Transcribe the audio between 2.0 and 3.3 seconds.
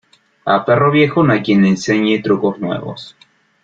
trucos nuevos.